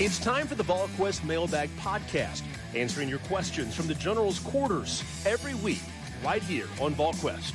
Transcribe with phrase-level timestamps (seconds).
[0.00, 2.40] It's time for the VolQuest Mailbag Podcast,
[2.74, 5.82] answering your questions from the General's quarters every week,
[6.24, 7.52] right here on VolQuest.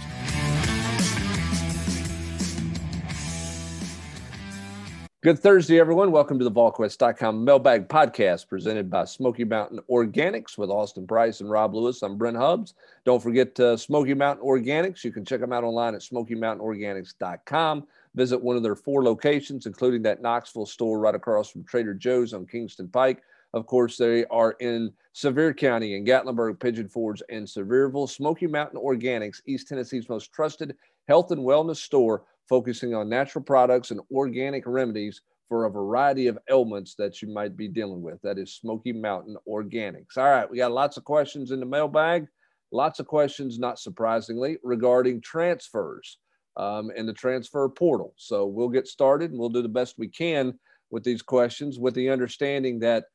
[5.24, 6.12] Good Thursday, everyone.
[6.12, 11.50] Welcome to the VolQuest.com Mailbag Podcast presented by Smoky Mountain Organics with Austin Price and
[11.50, 12.04] Rob Lewis.
[12.04, 12.76] I'm Brent Hubbs.
[13.06, 15.04] Don't forget uh, Smoky Mountain Organics.
[15.04, 17.88] You can check them out online at SmokyMountainOrganics.com.
[18.16, 22.34] Visit one of their four locations, including that Knoxville store right across from Trader Joe's
[22.34, 23.22] on Kingston Pike.
[23.54, 28.10] Of course, they are in Sevier County in Gatlinburg, Pigeon Forge, and Sevierville.
[28.10, 30.76] Smoky Mountain Organics, East Tennessee's most trusted
[31.08, 36.40] health and wellness store, focusing on natural products and organic remedies for a variety of
[36.50, 38.22] ailments that you might be dealing with.
[38.22, 40.18] That is Smoky Mountain Organics.
[40.18, 42.28] All right, we got lots of questions in the mailbag.
[42.72, 46.18] Lots of questions, not surprisingly, regarding transfers
[46.58, 48.14] um, and the transfer portal.
[48.18, 50.58] So we'll get started and we'll do the best we can
[50.92, 53.06] with these questions with the understanding that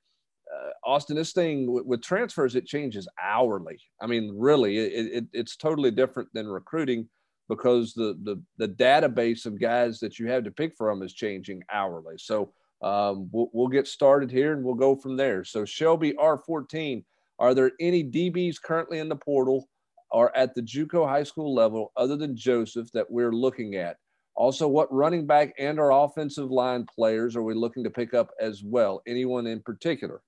[0.52, 3.78] uh, Austin, this thing w- with transfers, it changes hourly.
[4.00, 7.08] I mean, really, it, it, it's totally different than recruiting
[7.48, 11.62] because the, the, the database of guys that you have to pick from is changing
[11.72, 12.16] hourly.
[12.18, 12.52] So
[12.82, 15.44] um, we'll, we'll get started here and we'll go from there.
[15.44, 17.04] So Shelby R14,
[17.38, 19.68] are there any DBs currently in the portal
[20.12, 23.96] are at the JUCO high school level other than Joseph that we're looking at?
[24.34, 28.30] Also, what running back and our offensive line players are we looking to pick up
[28.40, 29.02] as well?
[29.06, 30.22] Anyone in particular?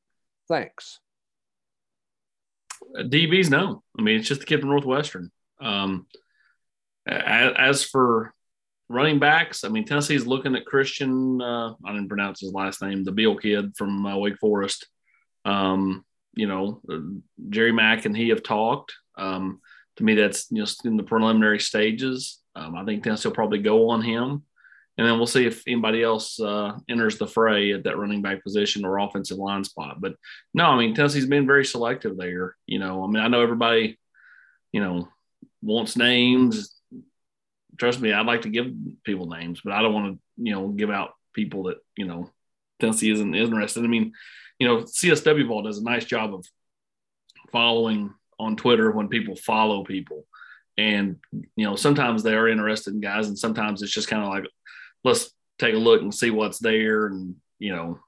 [0.49, 1.01] Thanks.
[2.99, 3.83] Uh, DBs, no.
[3.99, 5.31] I mean, it's just the kid from Northwestern.
[5.61, 6.07] Um,
[7.07, 8.35] as, for
[8.89, 11.41] running backs, I mean, Tennessee's looking at Christian.
[11.41, 14.87] Uh, I didn't pronounce his last name, the Beal kid from uh, Wake Forest.
[15.45, 16.99] Um, you know, uh,
[17.49, 18.95] Jerry Mack and he have talked.
[19.17, 19.61] Um,
[19.97, 22.41] to me, that's just in the preliminary stages.
[22.55, 24.45] Um, I think Tennessee will probably go on him.
[24.99, 28.43] And then we'll see if anybody else uh, enters the fray at that running back
[28.43, 30.01] position or offensive line spot.
[30.01, 30.17] But
[30.53, 32.57] no, I mean, Tennessee's been very selective there.
[32.67, 33.99] You know, I mean, I know everybody,
[34.71, 35.09] you know,
[35.63, 36.75] wants names.
[37.79, 38.71] Trust me, I'd like to give
[39.03, 42.31] people names, but I don't want to, you know, give out people that, you know,
[42.79, 43.85] Tennessee isn't interested.
[43.85, 44.13] I mean,
[44.59, 46.47] you know, CSW Ball does a nice job of
[47.51, 50.27] following on Twitter when people follow people.
[50.77, 54.29] And, you know, sometimes they are interested in guys, and sometimes it's just kind of
[54.29, 54.45] like,
[55.05, 57.07] let's take a look and see what's there.
[57.07, 57.99] And, you know,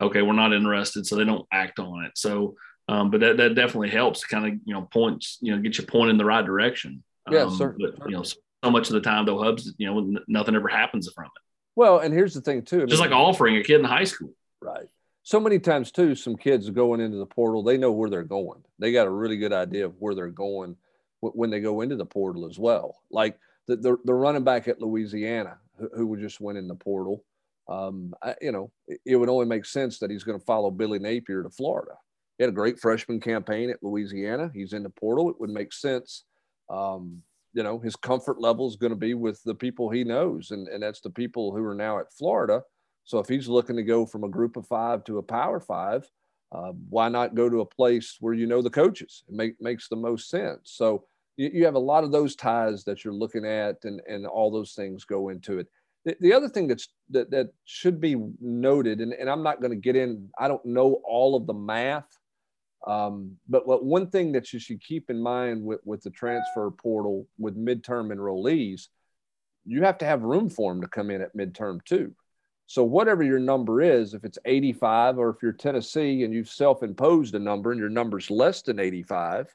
[0.00, 1.06] okay, we're not interested.
[1.06, 2.12] So they don't act on it.
[2.16, 2.56] So,
[2.88, 5.84] um, but that, that definitely helps kind of, you know, points, you know, get you
[5.84, 7.02] point in the right direction.
[7.30, 7.92] Yeah, um, certainly.
[7.96, 11.08] But, you know, so much of the time, though, Hubbs, you know, nothing ever happens
[11.14, 11.42] from it.
[11.76, 12.82] Well, and here's the thing, too.
[12.82, 14.32] I just like offering a kid in high school.
[14.60, 14.88] Right
[15.30, 18.60] so many times too some kids going into the portal they know where they're going.
[18.80, 20.74] They got a really good idea of where they're going
[21.20, 22.96] when they go into the portal as well.
[23.12, 27.24] Like the, the, the running back at louisiana who, who just went in the portal
[27.68, 30.72] um, I, you know it, it, would only make sense that he's going to follow
[30.72, 31.92] billy napier to florida.
[32.36, 34.50] He had a great freshman campaign at louisiana.
[34.52, 35.30] He's in the portal.
[35.30, 36.24] It would make sense
[36.68, 40.50] um, you know his comfort level is going to be with the people he knows
[40.50, 42.62] and, and that's the people who are now at florida
[43.04, 46.08] so if he's looking to go from a group of five to a power five,
[46.52, 49.24] uh, why not go to a place where you know the coaches?
[49.28, 50.72] It make, makes the most sense.
[50.72, 51.04] So
[51.36, 54.50] you, you, have a lot of those ties that you're looking at, and, and all
[54.50, 55.68] those things go into it.
[56.04, 59.70] The, the other thing that's that, that should be noted, and, and I'm not going
[59.70, 62.08] to get in, I don't know all of the math,
[62.86, 66.70] um, but what one thing that you should keep in mind with, with the transfer
[66.70, 68.88] portal with midterm enrollees,
[69.66, 72.14] you have to have room for them to come in at midterm too.
[72.70, 77.34] So whatever your number is, if it's 85 or if you're Tennessee and you've self-imposed
[77.34, 79.52] a number and your number's less than 85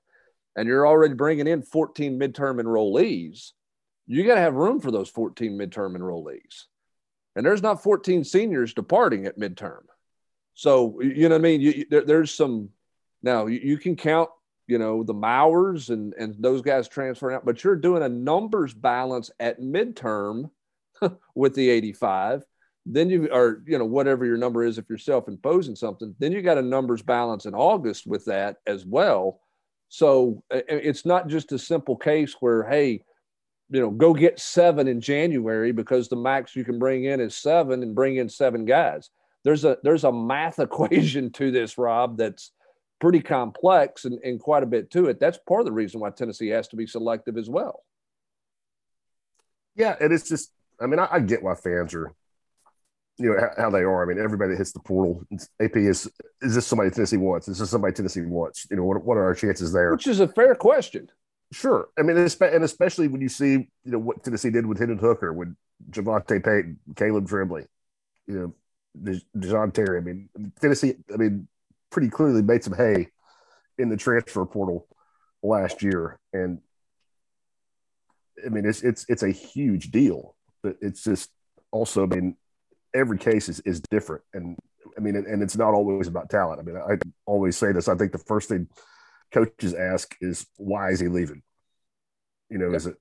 [0.57, 3.53] and you're already bringing in 14 midterm enrollees,
[4.05, 6.65] you got to have room for those 14 midterm enrollees.
[7.37, 9.83] And there's not 14 seniors departing at midterm.
[10.53, 11.61] So, you know what I mean?
[11.61, 12.67] You, there, there's some,
[13.23, 14.29] now you, you can count,
[14.67, 18.73] you know, the Mowers and, and those guys transferring out, but you're doing a numbers
[18.73, 20.49] balance at midterm
[21.33, 22.43] with the 85
[22.85, 26.41] then you are you know whatever your number is if you're self-imposing something then you
[26.41, 29.41] got a numbers balance in august with that as well.
[29.87, 33.03] So it's not just a simple case where hey
[33.69, 37.35] you know go get seven in january because the max you can bring in is
[37.35, 39.09] seven and bring in seven guys.
[39.43, 42.51] There's a there's a math equation to this rob that's
[42.99, 45.19] pretty complex and, and quite a bit to it.
[45.19, 47.83] That's part of the reason why tennessee has to be selective as well.
[49.75, 52.13] Yeah and it's just i mean I, I get why fans are
[53.17, 54.03] you know how, they are.
[54.03, 55.23] I mean, everybody that hits the portal,
[55.61, 57.47] AP is is this somebody Tennessee wants?
[57.47, 58.67] Is this somebody Tennessee wants?
[58.69, 59.91] You know, what, what are our chances there?
[59.91, 61.09] Which is a fair question.
[61.51, 61.87] Sure.
[61.97, 65.31] I mean, and especially when you see you know what Tennessee did with Hendon Hooker,
[65.31, 65.55] with
[65.91, 67.65] Javonta Payton, Caleb Tremblay,
[68.27, 68.55] you
[68.97, 69.97] know, Dejon Terry.
[69.97, 70.29] I mean,
[70.59, 70.95] Tennessee.
[71.13, 71.47] I mean,
[71.91, 73.09] pretty clearly made some hay
[73.77, 74.87] in the transfer portal
[75.41, 76.59] last year, and
[78.45, 80.35] I mean, it's it's it's a huge deal.
[80.61, 81.29] But it's just
[81.71, 82.37] also, I mean,
[82.95, 84.57] every case is is different, and
[84.97, 86.59] I mean, and it's not always about talent.
[86.59, 87.87] I mean, I always say this.
[87.87, 88.67] I think the first thing
[89.31, 91.43] coaches ask is, "Why is he leaving?"
[92.49, 92.77] You know, yeah.
[92.77, 92.95] is it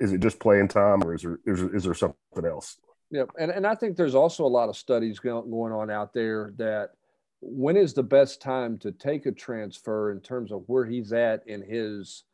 [0.00, 2.76] is it just playing time, or is there is, is there something else?
[3.10, 6.12] Yeah, and and I think there's also a lot of studies going going on out
[6.12, 6.90] there that
[7.40, 11.46] when is the best time to take a transfer in terms of where he's at
[11.46, 12.24] in his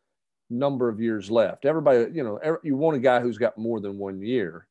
[0.49, 1.65] number of years left.
[1.65, 4.67] Everybody, you know, every, you want a guy who's got more than one year,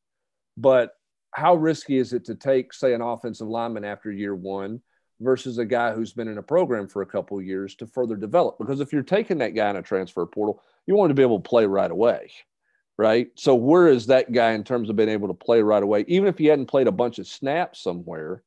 [0.56, 0.94] but
[1.32, 4.80] how risky is it to take, say, an offensive lineman after year one
[5.20, 8.58] versus a guy who's been in a program for a couple years to further develop?
[8.58, 11.40] Because if you're taking that guy in a transfer portal, you want to be able
[11.40, 12.30] to play right away,
[12.96, 13.28] right?
[13.36, 16.28] So where is that guy in terms of being able to play right away, even
[16.28, 18.42] if he hadn't played a bunch of snaps somewhere?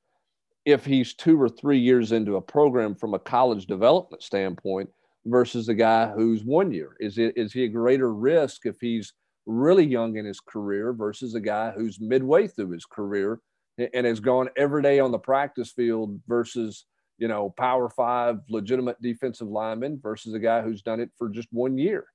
[0.65, 4.89] if he's two or three years into a program from a college development standpoint
[5.25, 6.97] versus a guy who's one year?
[6.99, 9.13] Is it is he a greater risk if he's
[9.45, 13.39] really young in his career versus a guy who's midway through his career
[13.77, 16.85] and has gone every day on the practice field versus
[17.17, 21.47] you know power five legitimate defensive lineman versus a guy who's done it for just
[21.51, 22.05] one year?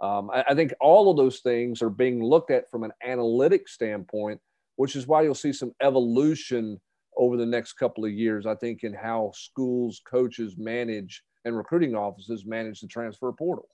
[0.00, 3.68] Um, I, I think all of those things are being looked at from an analytic
[3.68, 4.40] standpoint,
[4.76, 6.80] which is why you'll see some evolution
[7.16, 11.94] over the next couple of years, I think, in how schools, coaches manage and recruiting
[11.94, 13.68] offices manage the transfer portal.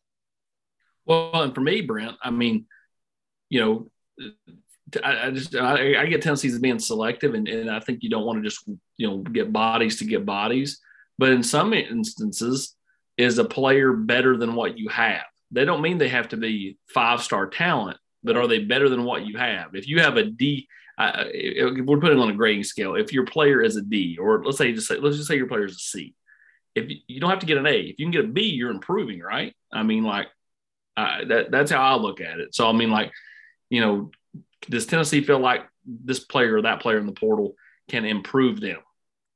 [1.05, 2.67] Well, and for me, Brent, I mean,
[3.49, 4.31] you know,
[5.03, 8.11] I, I just I, I, get tendencies of being selective, and, and I think you
[8.11, 10.81] don't want to just you know get bodies to get bodies.
[11.19, 12.77] But in some instances,
[13.17, 15.25] is a player better than what you have?
[15.51, 19.05] They don't mean they have to be five star talent, but are they better than
[19.05, 19.75] what you have?
[19.75, 21.25] If you have a D, uh,
[21.85, 22.95] we're putting on a grading scale.
[22.95, 25.49] If your player is a D, or let's say just say let's just say your
[25.49, 26.15] player is a C,
[26.75, 28.43] if you, you don't have to get an A, if you can get a B,
[28.43, 29.55] you're improving, right?
[29.73, 30.29] I mean, like
[30.97, 32.55] uh, that that's how I look at it.
[32.55, 33.13] So I mean, like
[33.71, 34.11] you know,
[34.69, 37.55] does Tennessee feel like this player or that player in the portal
[37.89, 38.79] can improve them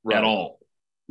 [0.04, 0.18] right.
[0.18, 0.58] at all?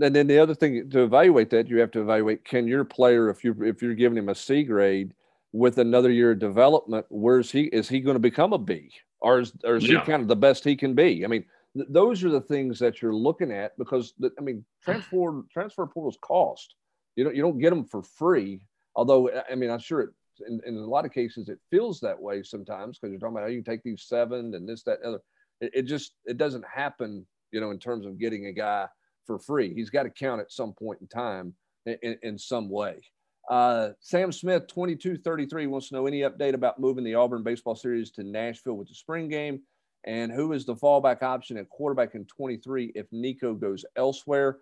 [0.02, 3.30] And then the other thing to evaluate that, you have to evaluate can your player,
[3.30, 5.14] if you if you're giving him a C grade
[5.52, 8.92] with another year of development, where's he is he going to become a B?
[9.22, 10.00] or is, or is yeah.
[10.00, 11.24] he kind of the best he can be?
[11.24, 11.46] I mean,
[11.76, 15.86] th- those are the things that you're looking at because the, I mean, transfer transfer
[15.86, 16.76] portals cost.
[17.16, 18.62] You don't you don't get them for free.
[18.96, 20.10] Although I mean, I'm sure it,
[20.48, 23.44] in, in a lot of cases it feels that way sometimes because you're talking about
[23.44, 25.24] how you can take these seven and this that and other.
[25.62, 28.88] It, it just it doesn't happen, you know, in terms of getting a guy
[29.26, 29.74] for free.
[29.74, 31.54] He's got to count at some point in time
[31.86, 33.02] in, in, in some way.
[33.50, 38.12] Uh, Sam Smith, 2233, wants to know any update about moving the Auburn baseball series
[38.12, 39.62] to Nashville with the spring game,
[40.06, 44.58] and who is the fallback option at quarterback in 23 if Nico goes elsewhere.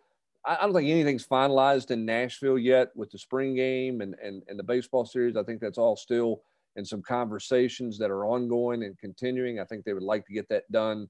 [0.47, 4.57] I, don't think anything's finalized in Nashville yet with the spring game and, and, and
[4.57, 5.35] the baseball series.
[5.35, 6.41] I think that's all still
[6.77, 9.59] in some conversations that are ongoing and continuing.
[9.59, 11.09] I think they would like to get that done,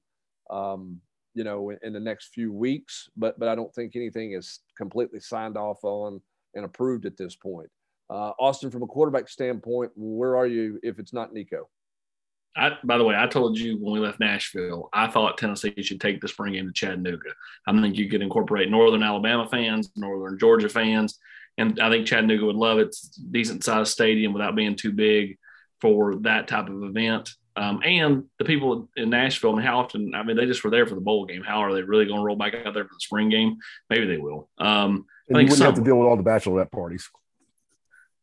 [0.50, 1.00] um,
[1.34, 4.60] you know, in, in the next few weeks, but, but I don't think anything is
[4.76, 6.20] completely signed off on
[6.54, 7.68] and approved at this point.
[8.10, 11.68] Uh, Austin, from a quarterback standpoint, where are you if it's not Nico?
[12.56, 16.00] I, by the way, I told you when we left Nashville, I thought Tennessee should
[16.00, 17.30] take the spring game to Chattanooga.
[17.66, 21.18] I think you could incorporate Northern Alabama fans, Northern Georgia fans,
[21.56, 25.38] and I think Chattanooga would love its decent sized stadium without being too big
[25.80, 27.30] for that type of event.
[27.56, 30.14] Um, and the people in Nashville, I mean, how often?
[30.14, 31.42] I mean, they just were there for the bowl game.
[31.42, 33.58] How are they really going to roll back out there for the spring game?
[33.90, 34.48] Maybe they will.
[34.58, 37.08] Um, and I think you wouldn't some, have to deal with all the bachelorette parties.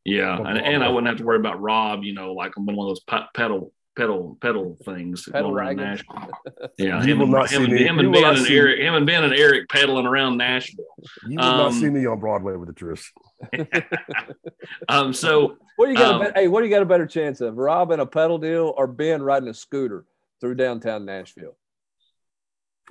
[0.05, 2.03] Yeah, and, and I wouldn't have to worry about Rob.
[2.03, 6.29] You know, like on one of those pedal pedal pedal things pedal going around Nashville.
[6.77, 10.05] Yeah, him, and, him, him and Ben and Eric, him and Ben and Eric pedaling
[10.05, 10.85] around Nashville.
[11.27, 13.11] You will um, not see me on Broadway with the Trish.
[14.89, 15.13] um.
[15.13, 16.15] So what do you got?
[16.15, 17.55] Um, a, hey, what do you got a better chance of?
[17.55, 20.05] Rob in a pedal deal or Ben riding a scooter
[20.41, 21.55] through downtown Nashville?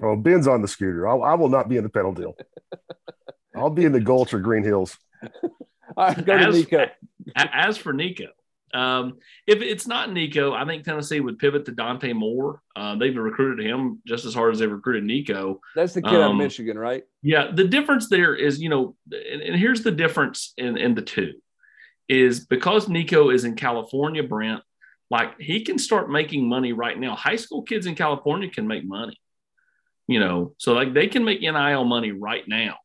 [0.03, 1.07] Oh, Ben's on the scooter.
[1.07, 2.35] I'll, I will not be in the pedal deal.
[3.55, 4.99] I'll be in the Gulch or Green Hills.
[5.97, 6.87] All right, go to Nico.
[7.37, 8.27] As for Nico,
[8.75, 12.61] um, if it's not Nico, I think Tennessee would pivot to Dante Moore.
[12.75, 15.61] Uh, they've recruited him just as hard as they recruited Nico.
[15.77, 17.05] That's the kid um, out of um, Michigan, right?
[17.23, 17.53] Yeah.
[17.53, 21.35] The difference there is, you know, and, and here's the difference in, in the two
[22.09, 24.63] is because Nico is in California, Brent,
[25.11, 27.15] like he can start making money right now.
[27.15, 29.19] High school kids in California can make money,
[30.09, 32.79] you know, so like they can make NIL money right now.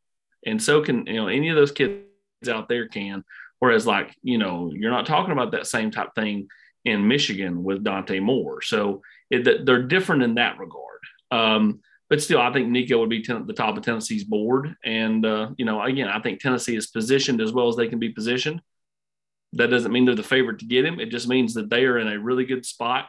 [0.45, 2.03] And so can, you know, any of those kids
[2.47, 3.23] out there can.
[3.59, 6.47] Whereas, like, you know, you're not talking about that same type thing
[6.85, 8.61] in Michigan with Dante Moore.
[8.61, 11.01] So it, they're different in that regard.
[11.29, 14.75] Um, but still, I think Nico would be ten, the top of Tennessee's board.
[14.83, 17.99] And uh, you know, again, I think Tennessee is positioned as well as they can
[17.99, 18.61] be positioned.
[19.53, 20.99] That doesn't mean they're the favorite to get him.
[20.99, 23.07] It just means that they are in a really good spot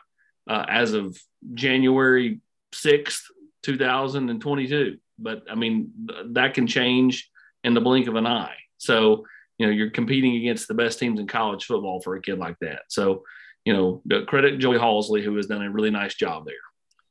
[0.48, 1.18] uh, as of
[1.54, 2.40] January
[2.72, 3.26] sixth,
[3.62, 4.98] two thousand and twenty-two.
[5.18, 7.30] But I mean, th- that can change
[7.62, 8.56] in the blink of an eye.
[8.78, 9.26] So
[9.60, 12.58] you know, you're competing against the best teams in college football for a kid like
[12.62, 12.84] that.
[12.88, 13.24] So
[13.66, 16.54] you know, credit Joey Halzle who has done a really nice job there.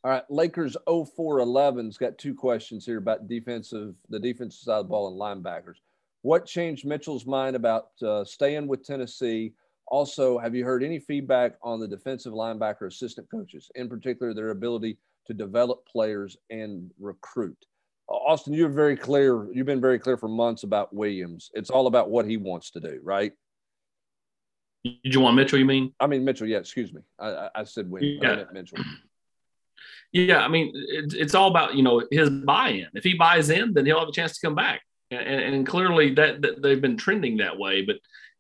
[0.04, 4.90] All right, Lakers 0411's got two questions here about defensive, the defensive side of the
[4.90, 5.76] ball and linebackers.
[6.24, 9.54] What changed Mitchell's mind about uh, staying with Tennessee?
[9.88, 14.50] Also, have you heard any feedback on the defensive linebacker assistant coaches, in particular their
[14.50, 17.58] ability to develop players and recruit?
[18.10, 19.52] Austin, you're very clear.
[19.54, 21.52] You've been very clear for months about Williams.
[21.54, 23.34] It's all about what he wants to do, right?
[24.84, 25.60] Did you want Mitchell?
[25.60, 25.94] You mean?
[26.00, 26.48] I mean Mitchell.
[26.48, 27.02] Yeah, excuse me.
[27.20, 28.20] I, I said Williams.
[28.24, 28.32] Yeah.
[28.32, 28.80] I meant Mitchell.
[30.12, 32.88] Yeah, I mean, it's, it's all about you know his buy-in.
[32.94, 34.82] If he buys in, then he'll have a chance to come back.
[35.12, 37.84] And, and clearly that, that, they've been trending that way.
[37.84, 37.98] But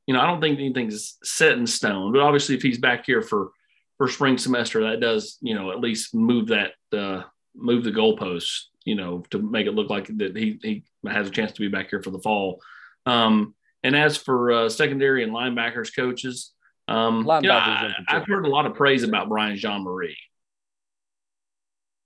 [0.07, 2.11] you know, I don't think anything's set in stone.
[2.13, 3.51] But obviously, if he's back here for
[3.97, 7.23] for spring semester, that does you know at least move that uh,
[7.55, 8.63] move the goalposts.
[8.89, 11.67] You know, to make it look like that he he has a chance to be
[11.67, 12.61] back here for the fall.
[13.05, 13.53] Um,
[13.83, 16.51] and as for uh, secondary and linebackers coaches,
[16.87, 20.17] um, linebackers you know, I, have heard a lot of praise about Brian Jean-Mary.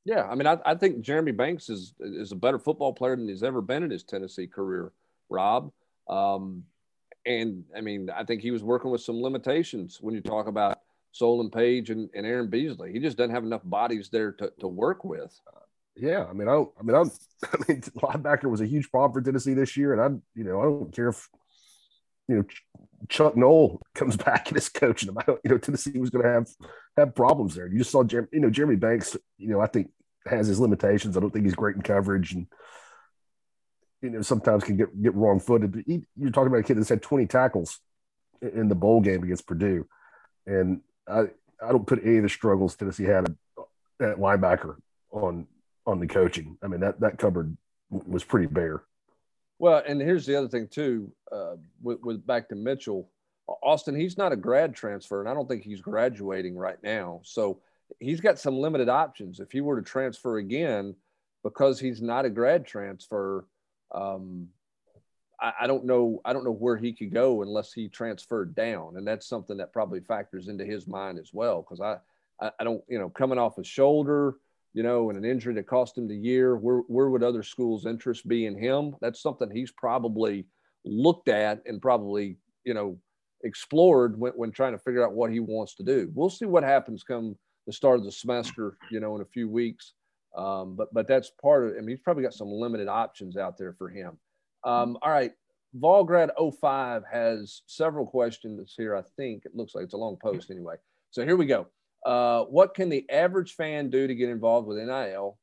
[0.06, 3.28] Yeah, I mean, I, I think Jeremy Banks is is a better football player than
[3.28, 4.92] he's ever been in his Tennessee career,
[5.30, 5.72] Rob.
[6.10, 6.66] Um,
[7.25, 10.80] and I mean, I think he was working with some limitations when you talk about
[11.13, 12.92] Solon Page and, and Aaron Beasley.
[12.92, 15.40] He just doesn't have enough bodies there to, to work with.
[15.95, 17.12] Yeah, I mean, I, I mean, I'm,
[17.43, 20.59] I mean, linebacker was a huge problem for Tennessee this year, and I, you know,
[20.59, 21.29] I don't care if,
[22.27, 22.43] you know,
[23.09, 25.17] Chuck Noll comes back and is coaching them.
[25.17, 26.47] I don't, you know, Tennessee was going to have
[26.97, 27.67] have problems there.
[27.67, 29.17] You just saw, Jeremy, you know, Jeremy Banks.
[29.38, 29.89] You know, I think
[30.25, 31.17] has his limitations.
[31.17, 32.47] I don't think he's great in coverage, and
[34.01, 35.83] you know, sometimes can get get wrong footed.
[36.15, 37.79] You're talking about a kid that's had 20 tackles
[38.41, 39.85] in the bowl game against Purdue,
[40.45, 41.23] and I
[41.62, 43.35] I don't put any of the struggles Tennessee had
[44.00, 44.75] at linebacker
[45.12, 45.47] on
[45.86, 46.58] on the coaching.
[46.62, 47.56] I mean that that cupboard
[47.90, 48.84] was pretty bare.
[49.60, 53.10] Well, and here's the other thing too, uh, with, with back to Mitchell,
[53.62, 53.96] Austin.
[53.96, 57.22] He's not a grad transfer, and I don't think he's graduating right now.
[57.24, 57.62] So
[58.00, 59.40] he's got some limited options.
[59.40, 60.96] If he were to transfer again,
[61.44, 63.48] because he's not a grad transfer,
[63.94, 64.48] um,
[65.40, 66.20] I, I, don't know.
[66.25, 69.74] I don't know where he could go unless he transferred down, and that's something that
[69.74, 71.62] probably factors into his mind as well.
[71.62, 71.98] Because I,
[72.42, 74.36] I, I don't, you know, coming off his shoulder
[74.74, 76.56] you know, and an injury that cost him the year.
[76.56, 78.96] Where where would other schools' interest be in him?
[79.01, 80.46] That's something he's probably
[80.86, 82.98] looked at and probably you know
[83.44, 86.10] explored when, when trying to figure out what he wants to do.
[86.13, 89.50] We'll see what happens come the start of the semester, you know, in a few
[89.50, 89.94] weeks.
[90.36, 91.74] Um, but but that's part of.
[91.77, 94.18] I mean, he's probably got some limited options out there for him.
[94.63, 95.32] Um, all right,
[95.80, 98.96] Volgrad 05 has several questions here.
[98.96, 100.75] I think it looks like it's a long post anyway.
[101.12, 101.68] So here we go.
[102.05, 105.38] Uh, what can the average fan do to get involved with NIL?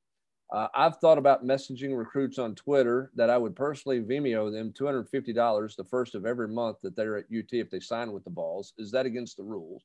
[0.52, 5.76] Uh, I've thought about messaging recruits on Twitter that I would personally Venmo them $250
[5.76, 8.72] the first of every month that they're at UT if they sign with the Vols.
[8.76, 9.84] Is that against the rules?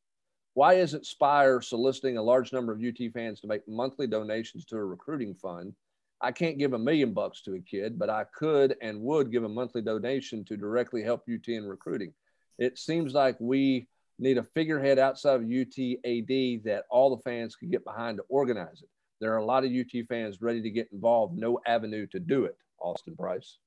[0.55, 4.77] Why isn't Spyre soliciting a large number of UT fans to make monthly donations to
[4.77, 5.75] a recruiting fund?
[6.21, 9.43] I can't give a million bucks to a kid, but I could and would give
[9.43, 12.13] a monthly donation to directly help UT in recruiting.
[12.57, 13.87] It seems like we
[14.19, 18.81] need a figurehead outside of UTAD that all the fans could get behind to organize
[18.81, 18.89] it.
[19.21, 22.45] There are a lot of UT fans ready to get involved, no avenue to do
[22.45, 22.57] it.
[22.79, 23.57] Austin Price.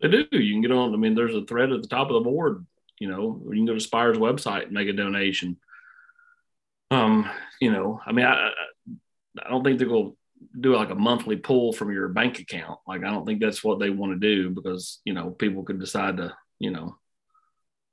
[0.00, 0.26] They do.
[0.32, 0.92] You can get on.
[0.92, 2.66] I mean, there's a thread at the top of the board.
[2.98, 5.56] You know, you can go to Spyre's website and make a donation.
[6.90, 7.28] Um,
[7.60, 8.50] you know, I mean, I,
[9.42, 10.16] I don't think they're going to
[10.60, 12.78] do like a monthly pull from your bank account.
[12.86, 15.80] Like, I don't think that's what they want to do because you know people could
[15.80, 16.96] decide to, you know,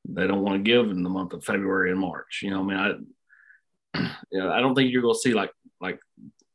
[0.07, 2.41] they don't want to give in the month of February and March.
[2.43, 3.99] You know, I mean, I,
[4.31, 5.99] you know, I don't think you're going to see like like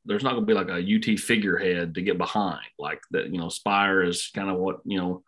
[0.05, 3.31] there's not going to be like a UT figurehead to get behind like that.
[3.31, 5.23] You know, Spyre is kind of what you know,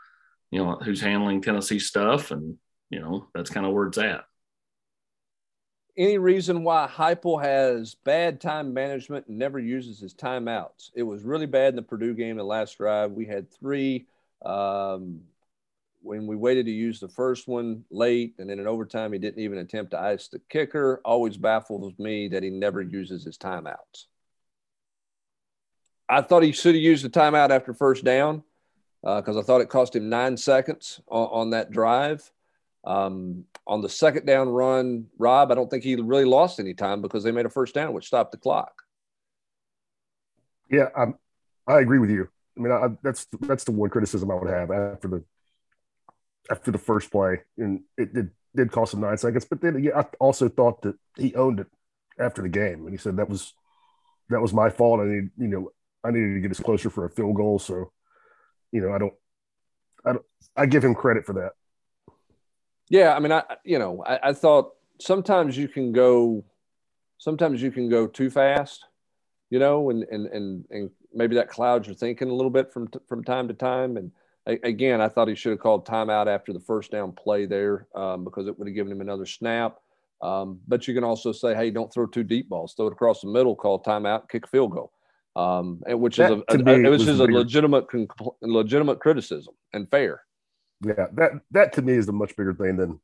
[0.51, 2.57] you know, who's handling Tennessee stuff, and
[2.91, 4.25] you know that's kind of where it's at.
[5.97, 10.91] Any reason why Heupel has bad time management and never uses his timeouts?
[10.95, 13.11] It was really bad in the Purdue game, the last drive.
[13.11, 14.07] We had three.
[14.45, 15.23] Um,
[16.09, 19.43] when we waited to use the first one late and then in overtime he didn't
[19.43, 24.07] even attempt to ice the kicker always baffles me that he never uses his timeouts.
[26.09, 28.43] I thought he should have used the timeout after first down
[29.03, 32.29] because uh, i thought it cost him nine seconds on, on that drive.
[32.85, 37.03] Um, on the second down run rob i don't think he really lost any time
[37.03, 38.83] because they made a first down which stopped the clock.
[40.71, 40.89] Yeah
[41.69, 42.29] I agree with you.
[42.57, 45.25] I mean, I, that's that's the one criticism I would have after the
[46.51, 49.45] after the first play, and it did did cost him nine seconds.
[49.45, 51.67] But then I also thought that he owned it
[52.19, 53.55] after the game, and he said that was
[54.31, 55.01] that was my fault.
[55.01, 55.73] I need you know
[56.05, 57.59] I needed to get us closer for a field goal.
[57.59, 57.93] So,
[58.73, 59.15] you know, I don't
[60.05, 60.25] I don't
[60.57, 61.53] I give him credit for that.
[62.89, 66.45] Yeah, I mean, I you know I, I thought sometimes you can go
[67.19, 68.85] sometimes you can go too fast,
[69.51, 72.89] you know, and and and and maybe that clouds your thinking a little bit from
[73.09, 73.97] from time to time.
[73.97, 74.13] And
[74.49, 78.25] again, I thought he should have called timeout after the first down play there um,
[78.25, 79.77] because it would have given him another snap.
[80.21, 82.75] Um, but you can also say, hey, don't throw two deep balls.
[82.75, 84.93] Throw it across the middle, call timeout, kick a field goal,
[85.37, 87.87] um, which that, is a, a, a which is a legitimate
[88.43, 90.23] legitimate criticism and fair.
[90.85, 93.01] Yeah, that that to me is a much bigger thing than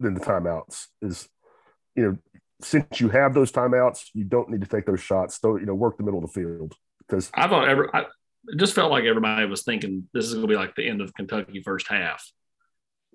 [0.00, 0.86] than the timeouts.
[1.02, 1.28] Is
[1.94, 2.18] you know
[2.62, 5.38] since you have those timeouts, you don't need to take those shots.
[5.38, 6.74] Throw you know work the middle of the field
[7.06, 8.06] because I don't ever I,
[8.48, 11.00] it just felt like everybody was thinking this is going to be like the end
[11.00, 12.30] of Kentucky first half,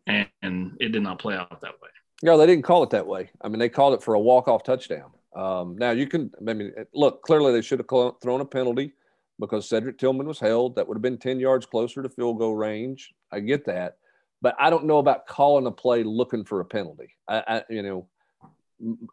[0.07, 1.89] and, and it did not play out that way.
[2.23, 3.29] No, they didn't call it that way.
[3.41, 5.11] I mean, they called it for a walk-off touchdown.
[5.35, 8.93] Um, now you can, I mean, look, clearly they should have thrown a penalty
[9.39, 10.75] because Cedric Tillman was held.
[10.75, 13.13] That would have been 10 yards closer to field goal range.
[13.31, 13.97] I get that.
[14.41, 17.09] But I don't know about calling a play looking for a penalty.
[17.27, 18.07] I, I you know,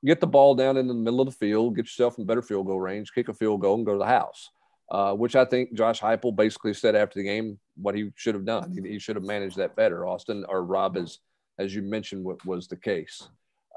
[0.04, 2.66] get the ball down in the middle of the field, get yourself in better field
[2.66, 4.50] goal range, kick a field goal, and go to the house.
[4.93, 8.45] Uh, which I think Josh Heupel basically said after the game what he should have
[8.45, 8.71] done.
[8.71, 10.07] He, he should have managed that better.
[10.07, 11.19] Austin or Rob, as
[11.59, 13.27] as you mentioned, what was the case.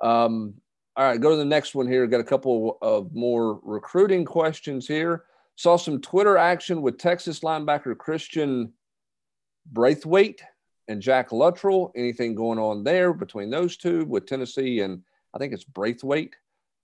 [0.04, 0.56] Um,
[0.98, 2.06] all right, go to the next one here.
[2.06, 5.24] Got a couple of more recruiting questions here.
[5.56, 8.74] Saw some Twitter action with Texas linebacker Christian
[9.72, 10.44] Braithwaite
[10.90, 11.94] and Jack Luttrell.
[11.96, 15.02] Anything going on there between those two with Tennessee and
[15.34, 16.36] I think it's Braithwaite?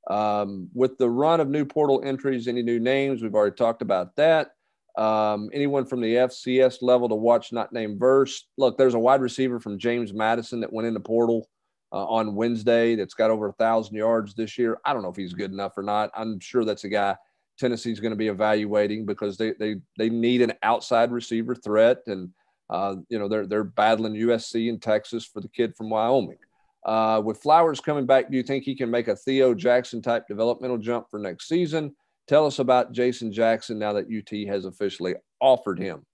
[0.10, 3.22] Um, with the run of new portal entries, any new names?
[3.22, 4.52] We've already talked about that.
[4.98, 8.48] Um, anyone from the FCS level to watch, not named verse.
[8.58, 11.48] Look, there's a wide receiver from James Madison that went into portal
[11.94, 14.80] uh, on Wednesday that's got over a thousand yards this year.
[14.84, 16.12] I don't know if he's good enough or not.
[16.16, 17.16] I'm sure that's a guy
[17.62, 22.30] Tennessee's going to be evaluating because they they they need an outside receiver threat, and
[22.70, 26.40] uh, you know they're they're battling USC and Texas for the kid from Wyoming.
[26.86, 30.28] Uh, with Flowers coming back, do you think he can make a Theo Jackson type
[30.28, 31.96] developmental jump for next season?
[32.28, 36.06] Tell us about Jason Jackson now that UT has officially offered him.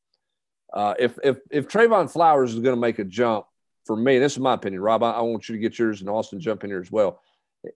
[0.74, 3.46] Uh, if if if Trevon Flowers is going to make a jump
[3.86, 5.04] for me, this is my opinion, Rob.
[5.04, 7.22] I, I, want you to get yours and Austin jump in here as well.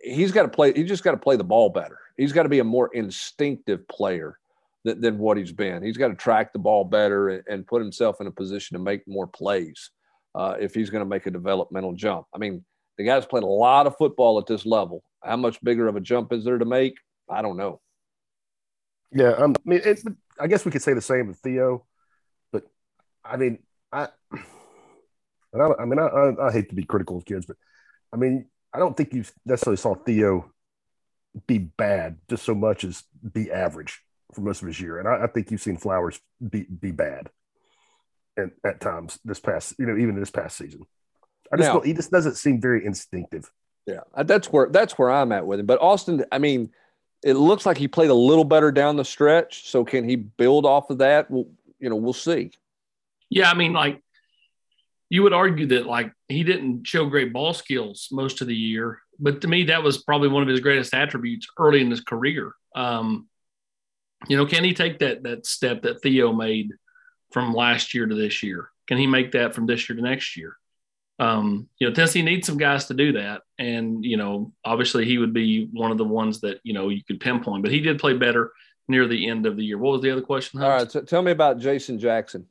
[0.01, 0.73] He's got to play.
[0.73, 1.97] He just got to play the ball better.
[2.17, 4.37] He's got to be a more instinctive player
[4.83, 5.81] than, than what he's been.
[5.83, 8.83] He's got to track the ball better and, and put himself in a position to
[8.83, 9.91] make more plays
[10.35, 12.25] uh, if he's going to make a developmental jump.
[12.35, 12.63] I mean,
[13.01, 15.03] the guy's played a lot of football at this level.
[15.23, 16.95] How much bigger of a jump is there to make?
[17.27, 17.81] I don't know.
[19.11, 20.01] Yeah, um, I mean, it,
[20.39, 21.85] I guess we could say the same with Theo,
[22.51, 22.63] but
[23.25, 23.59] I mean,
[23.91, 24.09] I,
[25.53, 27.57] I, I mean, I, I, I hate to be critical of kids, but
[28.13, 30.51] I mean, I don't think you necessarily saw Theo
[31.47, 33.99] be bad just so much as be average
[34.33, 37.31] for most of his year, and I, I think you've seen Flowers be be bad,
[38.37, 40.85] and at times this past, you know, even this past season.
[41.51, 43.51] I just now, he just doesn't seem very instinctive.
[43.85, 45.65] Yeah, uh, that's where that's where I'm at with him.
[45.65, 46.71] But Austin, I mean,
[47.23, 49.69] it looks like he played a little better down the stretch.
[49.69, 51.29] So can he build off of that?
[51.29, 51.45] Well,
[51.79, 52.51] you know, we'll see.
[53.29, 54.01] Yeah, I mean, like
[55.09, 58.99] you would argue that like he didn't show great ball skills most of the year,
[59.19, 62.53] but to me that was probably one of his greatest attributes early in his career.
[62.75, 63.27] Um,
[64.27, 66.71] you know, can he take that that step that Theo made
[67.31, 68.69] from last year to this year?
[68.87, 70.55] Can he make that from this year to next year?
[71.21, 73.43] Um, you know, Tennessee needs some guys to do that.
[73.59, 77.03] And, you know, obviously he would be one of the ones that, you know, you
[77.03, 78.51] could pinpoint, but he did play better
[78.87, 79.77] near the end of the year.
[79.77, 80.63] What was the other question?
[80.63, 80.89] All right.
[80.89, 82.47] So tell me about Jason Jackson.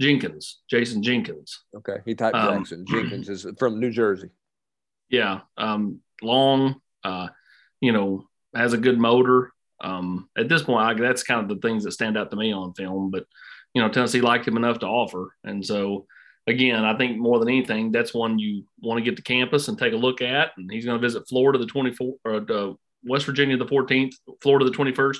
[0.00, 1.64] Jenkins, Jason Jenkins.
[1.76, 1.98] Okay.
[2.06, 2.86] He typed um, Jackson.
[2.88, 4.30] Jenkins is from New Jersey.
[5.10, 5.40] Yeah.
[5.58, 7.28] Um, long, uh,
[7.82, 9.52] you know, has a good motor.
[9.82, 12.52] Um, at this point, I, that's kind of the things that stand out to me
[12.52, 13.26] on film, but,
[13.74, 15.34] you know, Tennessee liked him enough to offer.
[15.44, 16.06] And so,
[16.48, 19.78] again, I think more than anything, that's one you want to get to campus and
[19.78, 20.52] take a look at.
[20.56, 22.72] And he's going to visit Florida the 24th, or uh,
[23.04, 25.18] West Virginia the 14th, Florida the 21st,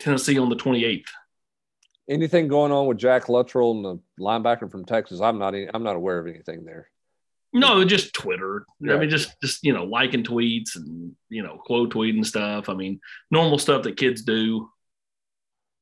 [0.00, 1.04] Tennessee on the 28th.
[2.08, 5.20] Anything going on with Jack Luttrell and the linebacker from Texas?
[5.20, 5.54] I'm not.
[5.54, 6.88] I'm not aware of anything there.
[7.52, 8.64] No, just Twitter.
[8.82, 12.68] I mean, just just you know, liking tweets and you know, quote tweeting stuff.
[12.68, 14.68] I mean, normal stuff that kids do.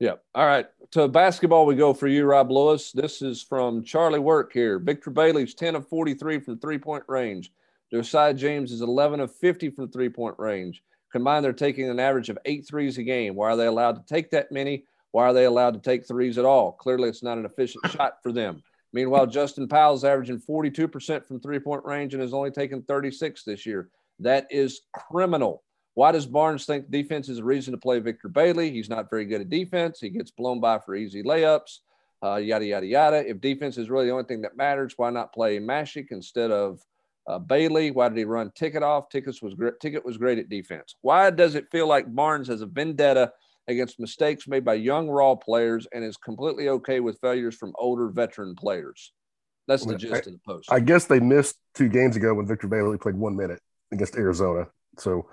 [0.00, 0.14] Yeah.
[0.34, 0.66] All right.
[0.92, 2.92] To basketball, we go for you, Rob Lewis.
[2.92, 4.78] This is from Charlie Work here.
[4.78, 7.52] Victor Bailey's 10 of 43 from three point range.
[7.90, 10.82] Josiah James is 11 of 50 from three point range.
[11.10, 13.34] Combined, they're taking an average of eight threes a game.
[13.34, 14.84] Why are they allowed to take that many?
[15.10, 16.72] Why are they allowed to take threes at all?
[16.72, 18.62] Clearly, it's not an efficient shot for them.
[18.92, 23.42] Meanwhile, Justin Powell is averaging 42% from three point range and has only taken 36
[23.42, 23.88] this year.
[24.20, 25.62] That is criminal.
[25.98, 28.70] Why does Barnes think defense is a reason to play Victor Bailey?
[28.70, 29.98] He's not very good at defense.
[29.98, 31.80] He gets blown by for easy layups,
[32.22, 33.28] uh, yada, yada, yada.
[33.28, 36.80] If defense is really the only thing that matters, why not play Mashack instead of
[37.26, 37.90] uh, Bailey?
[37.90, 39.08] Why did he run Ticket off?
[39.08, 39.80] Tickets was great.
[39.80, 40.94] Ticket was great at defense.
[41.00, 43.32] Why does it feel like Barnes has a vendetta
[43.66, 48.08] against mistakes made by young raw players and is completely okay with failures from older
[48.08, 49.12] veteran players?
[49.66, 50.70] That's the gist I, of the post.
[50.70, 54.68] I guess they missed two games ago when Victor Bailey played one minute against Arizona.
[54.96, 55.26] So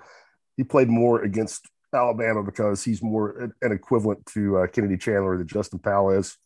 [0.56, 5.46] he played more against Alabama because he's more an equivalent to uh, Kennedy Chandler than
[5.46, 6.36] Justin Powell is.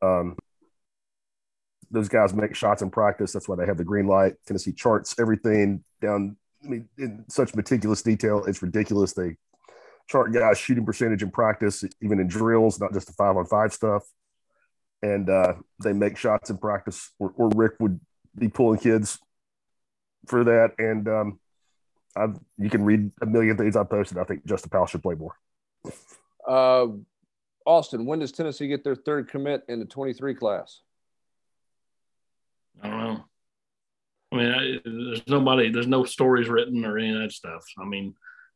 [0.00, 0.36] Um,
[1.90, 3.32] those guys make shots in practice.
[3.32, 4.34] That's why they have the green light.
[4.46, 6.36] Tennessee charts everything down.
[6.64, 9.12] I mean, in such meticulous detail, it's ridiculous.
[9.12, 9.36] They
[10.08, 13.72] chart guys' shooting percentage in practice, even in drills, not just the five on five
[13.72, 14.04] stuff.
[15.02, 18.00] And uh, they make shots in practice, or, or Rick would
[18.38, 19.18] be pulling kids
[20.26, 20.72] for that.
[20.78, 21.40] And um,
[22.16, 24.18] I've, you can read a million things I posted.
[24.18, 25.34] I think Justin Powell should play more.
[26.46, 26.88] Uh,
[27.64, 30.80] Austin, when does Tennessee get their third commit in the 23 class?
[32.82, 33.24] I don't know.
[34.32, 37.64] I mean, I, there's nobody, there's no stories written or any of that stuff.
[37.78, 38.14] I mean,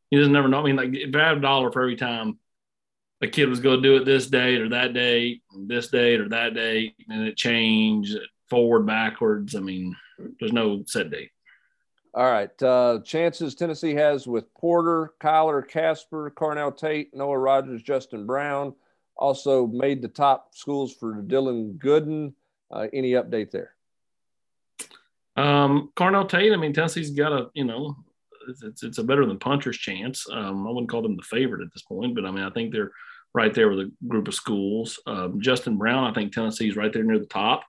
[0.09, 0.59] you just never know.
[0.59, 2.39] I mean, like if I have a dollar for every time
[3.21, 6.29] a kid was going to do it this date or that date, this date or
[6.29, 8.17] that date, and it changed
[8.49, 9.55] forward, backwards.
[9.55, 9.95] I mean,
[10.39, 11.31] there's no set date.
[12.17, 12.63] All right.
[12.63, 18.73] Uh, chances Tennessee has with Porter, Kyler, Kasper, Carnell Tate, Noah Rogers, Justin Brown.
[19.15, 22.33] Also made the top schools for Dylan Gooden.
[22.71, 23.75] Uh, any update there?
[25.35, 27.95] Um, Carnell Tate, I mean, Tennessee's got a, you know,
[28.63, 30.25] it's, it's a better than puncher's chance.
[30.31, 32.73] Um, I wouldn't call them the favorite at this point, but I mean, I think
[32.73, 32.93] they're
[33.35, 34.99] right there with a group of schools.
[35.05, 37.61] Um, Justin Brown, I think Tennessee's right there near the top.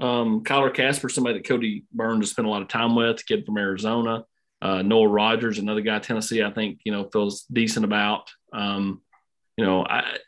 [0.00, 3.44] Um, Kyler Kasper, somebody that Cody Burns has spent a lot of time with, kid
[3.44, 4.24] from Arizona.
[4.60, 8.30] Uh, Noah Rogers, another guy Tennessee, I think you know feels decent about.
[8.52, 9.02] Um,
[9.56, 10.18] you know, I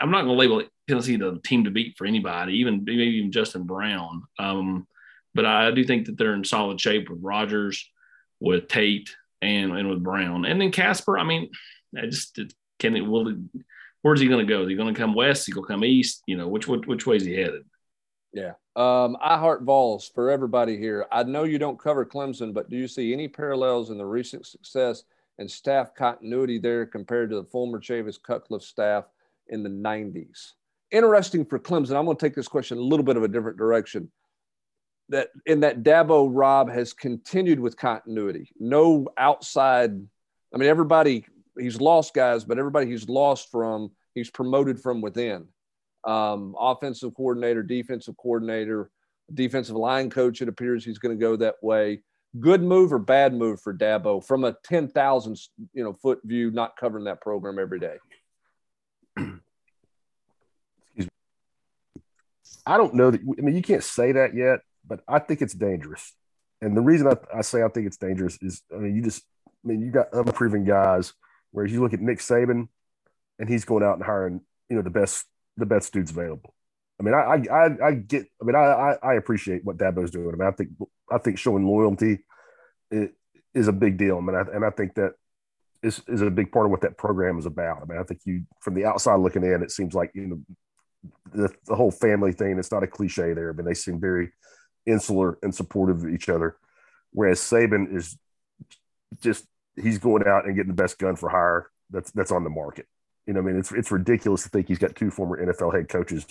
[0.00, 3.32] I'm not going to label Tennessee the team to beat for anybody, even maybe even
[3.32, 4.22] Justin Brown.
[4.38, 4.86] Um,
[5.34, 7.88] but I do think that they're in solid shape with Rogers,
[8.40, 11.18] with Tate, and and with Brown, and then Kasper.
[11.18, 11.50] I mean,
[11.96, 12.38] I just
[12.78, 13.28] can it will.
[13.28, 13.36] It,
[14.02, 14.62] where's he going to go?
[14.62, 15.42] Is he going to come west?
[15.42, 16.22] Is he going to come east?
[16.26, 17.64] You know, which which, which way is he headed?
[18.32, 18.52] Yeah.
[18.76, 21.06] Um, I heart Vols for everybody here.
[21.10, 24.46] I know you don't cover Clemson, but do you see any parallels in the recent
[24.46, 25.04] success
[25.38, 29.04] and staff continuity there compared to the former Chavis Cutcliffe staff
[29.48, 30.52] in the 90s?
[30.90, 31.96] Interesting for Clemson.
[31.96, 34.10] I'm going to take this question a little bit of a different direction.
[35.10, 38.50] That in that Dabo Rob has continued with continuity.
[38.60, 39.92] No outside.
[40.54, 41.24] I mean, everybody
[41.58, 45.46] he's lost guys, but everybody he's lost from, he's promoted from within
[46.04, 48.90] um, offensive coordinator, defensive coordinator,
[49.32, 50.40] defensive line coach.
[50.42, 52.02] It appears he's going to go that way.
[52.38, 55.38] Good move or bad move for Dabo from a ten thousand
[55.72, 57.96] you know foot view, not covering that program every day.
[59.16, 59.40] Excuse
[60.96, 61.08] me.
[62.66, 63.20] I don't know that.
[63.20, 66.12] I mean, you can't say that yet, but I think it's dangerous.
[66.60, 69.22] And the reason I, I say I think it's dangerous is, I mean, you just,
[69.46, 71.14] I mean, you got unproven guys.
[71.50, 72.68] Whereas you look at Nick Saban,
[73.38, 75.24] and he's going out and hiring, you know, the best
[75.58, 76.54] the best dudes available.
[77.00, 78.26] I mean, I I I get.
[78.40, 80.28] I mean, I I appreciate what Dabo's doing.
[80.34, 80.70] I mean, I think
[81.10, 82.24] I think showing loyalty
[82.90, 84.18] is a big deal.
[84.18, 85.12] I mean, I, and I think that
[85.82, 87.82] is is a big part of what that program is about.
[87.82, 90.40] I mean, I think you from the outside looking in, it seems like you know
[91.32, 92.58] the the whole family thing.
[92.58, 93.50] It's not a cliche there.
[93.50, 94.30] I mean, they seem very
[94.86, 96.56] insular and supportive of each other.
[97.12, 98.16] Whereas Saban is
[99.20, 99.44] just
[99.76, 102.86] he's going out and getting the best gun for hire that's that's on the market.
[103.28, 105.90] You know, I mean, it's it's ridiculous to think he's got two former NFL head
[105.90, 106.26] coaches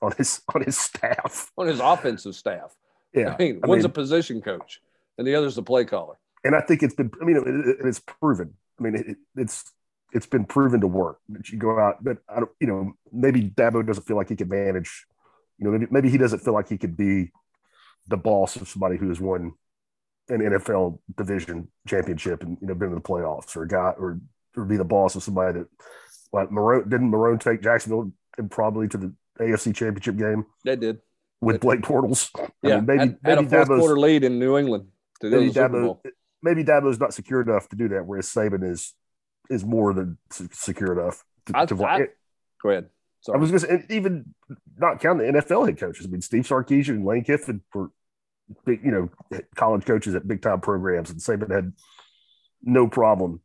[0.00, 2.74] on his on his staff, on his offensive staff.
[3.14, 4.80] Yeah, I mean, I one's mean, a position coach,
[5.18, 6.18] and the other's a play caller.
[6.44, 8.54] And I think it's been, I mean, it, it's proven.
[8.80, 9.70] I mean, it, it's
[10.14, 11.18] it's been proven to work.
[11.28, 14.36] That you go out, but I don't, you know, maybe Dabo doesn't feel like he
[14.36, 15.04] can manage.
[15.58, 17.30] You know, maybe, maybe he doesn't feel like he could be
[18.06, 19.52] the boss of somebody who has won
[20.30, 24.18] an NFL division championship and you know been in the playoffs, or a guy, or
[24.56, 25.68] or be the boss of somebody that
[26.30, 30.46] what Marrone didn't Marrone take Jacksonville and probably to the AFC Championship game?
[30.64, 31.00] They did
[31.40, 32.30] with Blake Bortles.
[32.62, 34.88] Yeah, I mean, maybe had, maybe a fourth quarter lead in New England.
[35.22, 36.00] maybe Dabo,
[36.42, 38.94] maybe Dabo's not secure enough to do that, whereas Saban is
[39.50, 41.52] is more than secure enough to.
[41.56, 42.06] I, to I,
[42.62, 42.86] go ahead.
[43.20, 43.36] Sorry.
[43.36, 44.34] I was going to say, even
[44.76, 46.06] not counting the NFL head coaches.
[46.06, 47.90] I mean, Steve Sarkisian and Lane Kiffin were
[48.64, 51.72] big, you know, college coaches at big time programs, and Saban had
[52.62, 53.40] no problem,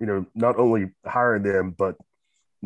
[0.00, 1.96] you know, not only hiring them but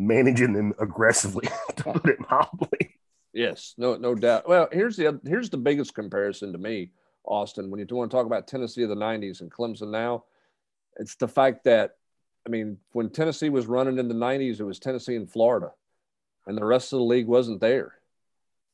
[0.07, 2.97] managing them aggressively, to put it mildly.
[3.33, 4.47] Yes, no, no doubt.
[4.47, 6.91] Well, here's the here's the biggest comparison to me,
[7.23, 7.69] Austin.
[7.69, 10.25] When you want to talk about Tennessee of the '90s and Clemson now,
[10.97, 11.95] it's the fact that,
[12.45, 15.71] I mean, when Tennessee was running in the '90s, it was Tennessee and Florida,
[16.45, 17.93] and the rest of the league wasn't there.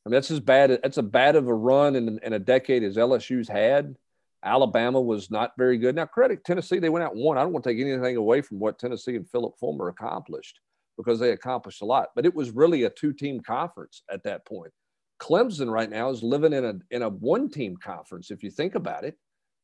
[0.06, 0.80] I mean, that's as bad.
[0.82, 3.96] That's a bad of a run in, in a decade as LSU's had.
[4.44, 5.96] Alabama was not very good.
[5.96, 7.38] Now, credit Tennessee, they went out and won.
[7.38, 10.60] I don't want to take anything away from what Tennessee and Phillip Fulmer accomplished
[10.98, 12.10] because they accomplished a lot.
[12.16, 14.72] But it was really a two-team conference at that point.
[15.20, 18.30] Clemson right now is living in a in a one-team conference.
[18.32, 19.18] If you think about it,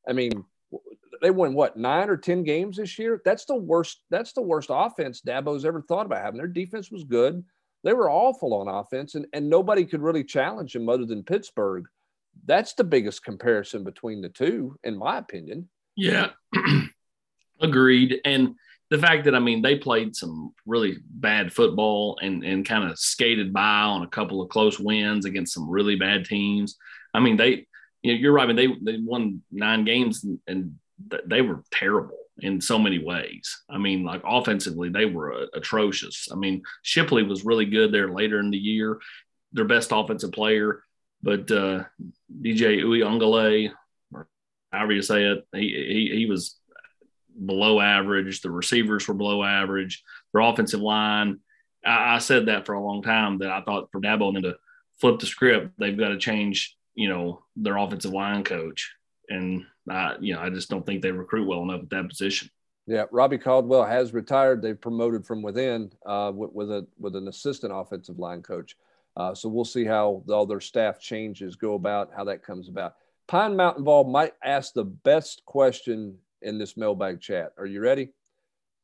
[0.08, 0.44] I mean,
[1.22, 3.22] they won what nine or ten games this year.
[3.24, 4.02] That's the worst.
[4.10, 6.38] That's the worst offense Dabo's ever thought about having.
[6.38, 7.44] Their defense was good.
[7.84, 11.86] They were awful on offense, and, and nobody could really challenge them other than Pittsburgh.
[12.46, 15.70] That's the biggest comparison between the two, in my opinion.
[15.96, 16.30] Yeah,
[17.62, 18.20] agreed.
[18.26, 18.56] And
[18.94, 23.00] the fact that I mean they played some really bad football and and kind of
[23.00, 26.78] skated by on a couple of close wins against some really bad teams.
[27.12, 27.66] I mean they
[28.04, 28.44] you know, you're right.
[28.44, 30.76] I mean they they won nine games and,
[31.26, 33.64] they were terrible in so many ways.
[33.70, 36.30] I mean, like offensively, they were atrocious.
[36.32, 39.00] I mean, Shipley was really good there later in the year,
[39.52, 40.84] their best offensive player.
[41.22, 41.84] But uh,
[42.42, 43.72] DJ Uiagalelei,
[44.14, 44.30] or
[44.72, 46.58] however you say it, he, he, he was
[47.46, 48.42] below average.
[48.42, 50.04] The receivers were below average.
[50.34, 51.40] Their offensive line,
[51.86, 54.56] I, I said that for a long time that I thought for Dabo and to
[55.00, 58.94] flip the script, they've got to change, you know, their offensive line coach.
[59.30, 62.50] And I, you know, I just don't think they recruit well enough at that position.
[62.86, 64.62] Yeah, Robbie Caldwell has retired.
[64.62, 68.76] They've promoted from within uh, with, with, a with an assistant offensive line coach.
[69.16, 72.96] Uh, so we'll see how all their staff changes go about, how that comes about.
[73.28, 77.54] Pine Mountain Ball might ask the best question in this mailbag chat.
[77.58, 78.10] Are you ready?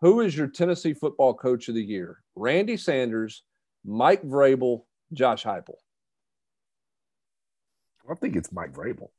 [0.01, 2.19] Who is your Tennessee football coach of the year?
[2.35, 3.43] Randy Sanders,
[3.85, 5.75] Mike Vrabel, Josh Heupel.
[8.09, 9.09] I think it's Mike Vrabel.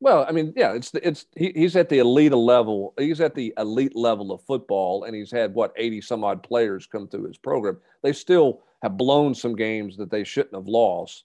[0.00, 2.94] Well, I mean, yeah, it's it's he, he's at the elite level.
[2.98, 6.86] He's at the elite level of football, and he's had what eighty some odd players
[6.86, 7.78] come through his program.
[8.02, 11.24] They still have blown some games that they shouldn't have lost.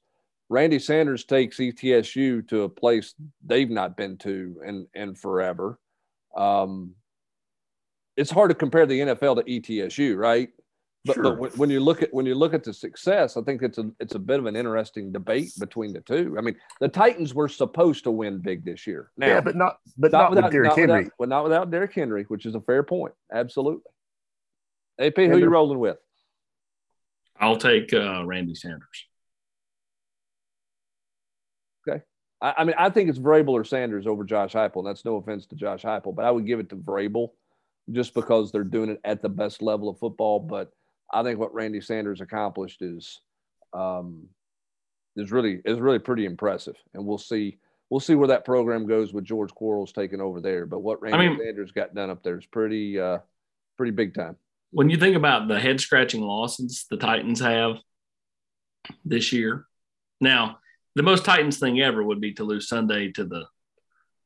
[0.50, 5.80] Randy Sanders takes ETSU to a place they've not been to in, in forever.
[6.36, 6.94] Um,
[8.16, 10.50] it's hard to compare the NFL to ETSU, right?
[11.04, 11.24] But, sure.
[11.24, 13.78] but when, when, you look at when you look at the success, I think it's
[13.78, 16.36] a it's a bit of an interesting debate between the two.
[16.38, 19.12] I mean, the Titans were supposed to win big this year.
[19.16, 21.04] Now, yeah, but not but not, not without Derrick Henry.
[21.04, 23.14] Without, well, not without Derrick Henry, which is a fair point.
[23.32, 23.92] Absolutely.
[25.00, 25.98] AP, who you rolling with?
[27.40, 29.06] I'll take uh, Randy Sanders.
[32.42, 34.78] I, I, mean, I think it's Vrabel or Sanders over Josh Heupel.
[34.78, 37.30] And that's no offense to Josh Heupel, but I would give it to Vrabel
[37.92, 40.40] just because they're doing it at the best level of football.
[40.40, 40.72] But
[41.12, 43.22] I think what Randy Sanders accomplished is
[43.74, 44.28] um,
[45.16, 47.58] is really is really pretty impressive, and we'll see
[47.90, 50.66] we'll see where that program goes with George Quarles taking over there.
[50.66, 53.20] But what Randy I mean, Sanders got done up there is pretty uh,
[53.78, 54.38] pretty big time
[54.76, 57.78] when you think about the head scratching losses the Titans have
[59.06, 59.66] this year,
[60.20, 60.58] now
[60.96, 63.46] the most Titans thing ever would be to lose Sunday to the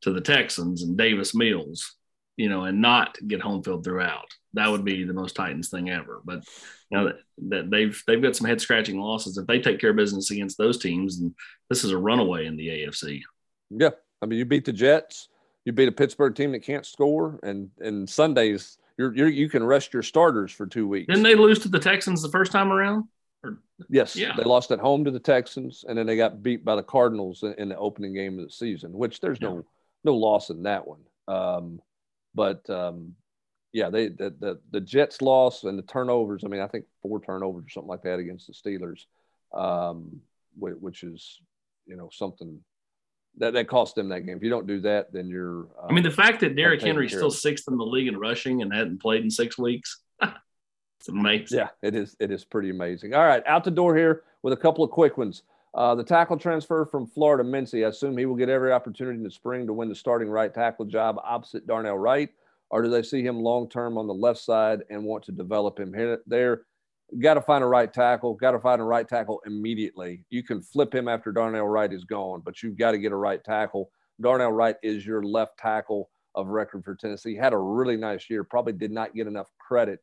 [0.01, 1.95] to the Texans and Davis Mills,
[2.38, 4.27] you know, and not get home field throughout.
[4.53, 6.21] That would be the most Titans thing ever.
[6.23, 6.43] But
[6.89, 7.15] you know that,
[7.49, 9.38] that they've they've got some head scratching losses.
[9.38, 11.34] If they take care of business against those teams, and
[11.69, 13.21] this is a runaway in the AFC.
[13.69, 15.29] Yeah, I mean, you beat the Jets,
[15.65, 19.63] you beat a Pittsburgh team that can't score, and and Sundays you're, you're you can
[19.63, 21.08] rest your starters for two weeks.
[21.08, 23.05] Didn't they lose to the Texans the first time around?
[23.89, 24.33] Yes, yeah.
[24.35, 27.43] they lost at home to the Texans, and then they got beat by the Cardinals
[27.57, 28.91] in the opening game of the season.
[28.93, 29.61] Which there's no yeah.
[30.03, 31.01] no loss in that one.
[31.27, 31.81] Um,
[32.35, 33.15] but um,
[33.71, 36.43] yeah, they the, the, the Jets loss and the turnovers.
[36.43, 39.05] I mean, I think four turnovers or something like that against the Steelers,
[39.53, 40.21] um,
[40.57, 41.39] which is
[41.85, 42.59] you know something
[43.37, 44.37] that, that cost them that game.
[44.37, 45.67] If you don't do that, then you're.
[45.87, 48.73] I mean, the fact that Derrick Henry's still sixth in the league in rushing and
[48.73, 50.01] hadn't played in six weeks.
[50.99, 51.59] it's amazing.
[51.59, 52.15] Yeah, it is.
[52.19, 53.13] It is pretty amazing.
[53.13, 55.43] All right, out the door here with a couple of quick ones.
[55.75, 57.85] Uh, the tackle transfer from Florida, Mincey.
[57.85, 60.53] I assume he will get every opportunity in the spring to win the starting right
[60.53, 62.29] tackle job opposite Darnell Wright,
[62.69, 65.79] or do they see him long term on the left side and want to develop
[65.79, 66.63] him here there?
[67.17, 70.23] got to find a right tackle, got to find a right tackle immediately.
[70.29, 73.15] You can flip him after Darnell Wright is gone, but you've got to get a
[73.15, 73.89] right tackle.
[74.21, 77.35] Darnell Wright is your left tackle of record for Tennessee.
[77.35, 79.99] Had a really nice year, probably did not get enough credit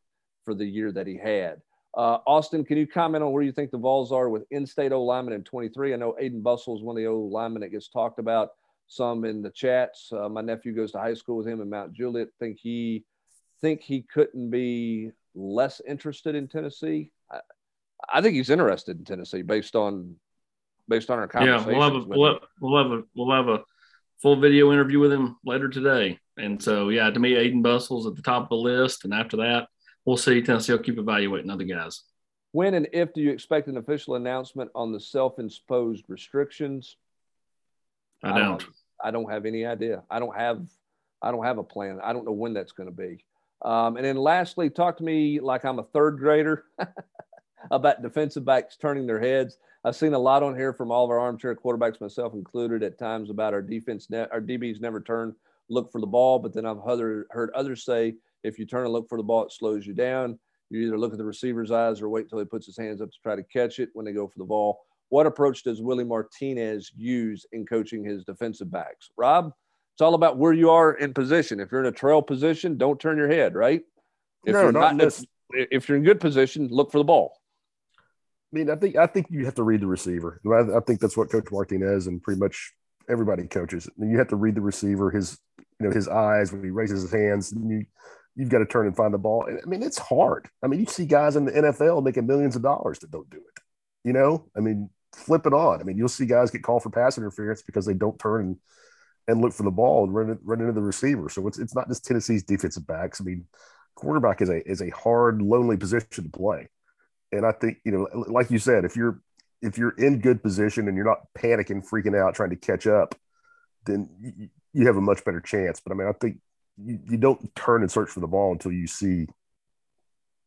[0.46, 1.60] for the year that he had.
[1.94, 5.02] Uh, Austin, can you comment on where you think the Vols are with in-state O
[5.02, 5.92] lineman in 23?
[5.92, 8.50] I know Aiden Bussell is one of the O linemen that gets talked about
[8.86, 10.10] some in the chats.
[10.12, 12.28] Uh, my nephew goes to high school with him in Mount Juliet.
[12.38, 13.04] Think he
[13.60, 17.10] think he couldn't be less interested in Tennessee.
[17.30, 17.40] I,
[18.12, 20.16] I think he's interested in Tennessee based on
[20.88, 21.70] based on our conversation.
[21.70, 23.64] Yeah, we'll have a we'll have, we'll have a we'll have a
[24.20, 26.18] full video interview with him later today.
[26.36, 29.04] And so, yeah, to me, Aiden Bussel's at the top of the list.
[29.04, 29.68] And after that,
[30.06, 30.40] we'll see.
[30.40, 32.02] Tennessee will keep evaluating other guys.
[32.52, 36.96] When and if do you expect an official announcement on the self-imposed restrictions?
[38.22, 38.64] I don't.
[39.02, 40.02] I don't have any idea.
[40.10, 40.66] I don't have.
[41.20, 41.98] I don't have a plan.
[42.02, 43.24] I don't know when that's going to be.
[43.62, 46.64] Um, and then lastly, talk to me like I'm a third grader
[47.70, 49.58] about defensive backs turning their heads.
[49.84, 52.98] I've seen a lot on here from all of our armchair quarterbacks, myself included, at
[52.98, 54.10] times about our defense.
[54.10, 55.34] Ne- our DBs never turn,
[55.68, 56.38] look for the ball.
[56.38, 58.16] But then I've other, heard others say
[58.46, 60.38] if you turn and look for the ball, it slows you down.
[60.70, 63.10] You either look at the receiver's eyes or wait till he puts his hands up
[63.10, 64.80] to try to catch it when they go for the ball.
[65.08, 69.10] What approach does Willie Martinez use in coaching his defensive backs?
[69.16, 69.52] Rob,
[69.94, 71.60] it's all about where you are in position.
[71.60, 73.82] If you're in a trail position, don't turn your head, right?
[74.44, 77.40] If no, you're not, not in, if you're in good position, look for the ball.
[78.52, 80.40] I mean, I think I think you have to read the receiver.
[80.46, 82.72] I, I think that's what Coach Martinez and pretty much
[83.08, 83.88] everybody coaches.
[83.98, 85.38] And you have to read the receiver, his
[85.80, 87.52] you know his eyes when he raises his hands.
[87.52, 87.86] And you
[88.36, 89.46] you've got to turn and find the ball.
[89.46, 90.48] And, I mean, it's hard.
[90.62, 93.38] I mean, you see guys in the NFL making millions of dollars that don't do
[93.38, 93.62] it.
[94.04, 95.80] You know, I mean, flip it on.
[95.80, 98.56] I mean, you'll see guys get called for pass interference because they don't turn and,
[99.26, 101.28] and look for the ball and run, run into the receiver.
[101.28, 103.20] So it's, it's not just Tennessee's defensive backs.
[103.20, 103.46] I mean,
[103.96, 106.68] quarterback is a is a hard, lonely position to play.
[107.32, 109.20] And I think you know, like you said, if you're
[109.62, 113.16] if you're in good position and you're not panicking, freaking out, trying to catch up,
[113.86, 115.80] then you, you have a much better chance.
[115.80, 116.38] But I mean, I think
[116.82, 119.26] you, you don't turn and search for the ball until you see,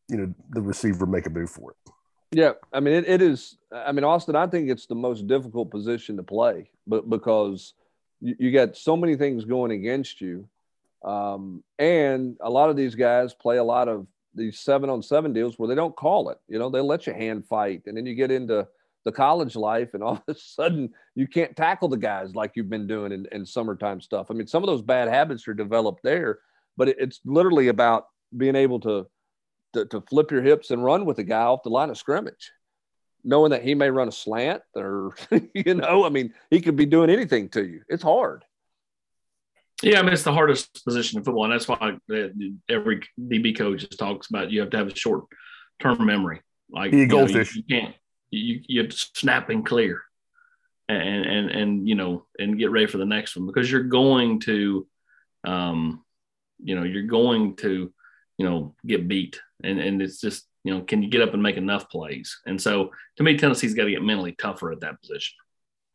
[0.08, 1.92] you know, the receiver make a move for it.
[2.32, 3.56] Yeah, I mean it, it is.
[3.72, 7.74] I mean Austin, I think it's the most difficult position to play, but because
[8.20, 10.48] you, you got so many things going against you,
[11.04, 15.32] um, and a lot of these guys play a lot of these seven on seven
[15.32, 16.38] deals where they don't call it.
[16.46, 18.68] You know, they let you hand fight, and then you get into
[19.04, 22.70] the college life, and all of a sudden you can't tackle the guys like you've
[22.70, 24.26] been doing in, in summertime stuff.
[24.30, 26.40] I mean, some of those bad habits are developed there,
[26.76, 29.06] but it, it's literally about being able to
[29.72, 32.52] to, to flip your hips and run with a guy off the line of scrimmage,
[33.24, 35.14] knowing that he may run a slant or,
[35.54, 37.82] you know, I mean, he could be doing anything to you.
[37.88, 38.44] It's hard.
[39.82, 41.44] Yeah, I mean, it's the hardest position in football.
[41.44, 41.96] And that's why
[42.68, 45.24] every DB coach just talks about you have to have a short
[45.80, 46.42] term memory.
[46.70, 47.94] Like, you, know, you, you can't,
[48.30, 50.02] you, you snap and clear
[50.88, 54.40] and, and, and, you know, and get ready for the next one because you're going
[54.40, 54.86] to,
[55.44, 56.04] um,
[56.62, 57.92] you know, you're going to,
[58.38, 61.42] you know, get beat and and it's just you know can you get up and
[61.42, 62.40] make enough plays?
[62.46, 65.36] And so to me, Tennessee's got to get mentally tougher at that position.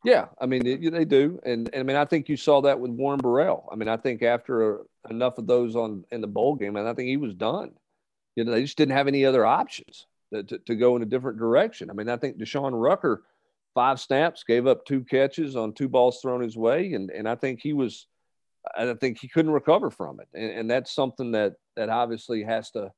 [0.04, 2.78] Yeah, I mean it, they do, and, and I mean I think you saw that
[2.78, 3.68] with Warren Burrell.
[3.72, 6.94] I mean I think after enough of those on in the bowl game, and I
[6.94, 7.72] think he was done.
[8.34, 11.06] You know they just didn't have any other options to, to, to go in a
[11.06, 11.90] different direction.
[11.90, 13.22] I mean I think Deshaun Rucker,
[13.74, 17.34] five snaps, gave up two catches on two balls thrown his way, and and I
[17.34, 18.06] think he was,
[18.76, 22.70] I think he couldn't recover from it, and, and that's something that that obviously has
[22.72, 22.92] to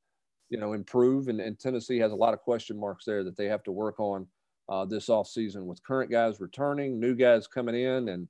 [0.49, 1.27] you know, improve.
[1.27, 3.99] And, and Tennessee has a lot of question marks there that they have to work
[3.99, 4.27] on
[4.67, 8.27] uh, this offseason with current guys returning, new guys coming in, and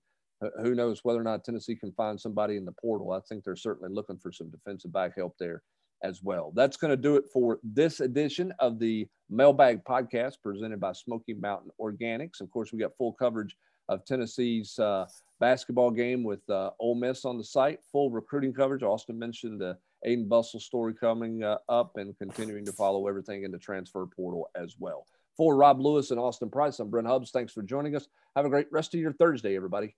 [0.62, 3.12] who knows whether or not Tennessee can find somebody in the portal.
[3.12, 5.64] I think they're certainly looking for some defensive back help there
[6.04, 6.52] as well.
[6.56, 11.34] That's going to do it for this edition of the Mailbag Podcast presented by Smoky
[11.34, 12.42] Mountain Organics.
[12.42, 13.56] Of course, we got full coverage
[13.90, 15.06] of Tennessee's uh,
[15.40, 18.84] basketball game with uh, Ole Miss on the site, full recruiting coverage.
[18.84, 23.52] Austin mentioned the Aiden Bustle story coming uh, up and continuing to follow everything in
[23.52, 25.06] the transfer portal as well.
[25.36, 27.32] For Rob Lewis and Austin Price, I'm Brent Hubbs.
[27.32, 28.08] Thanks for joining us.
[28.36, 29.96] Have a great rest of your Thursday, everybody.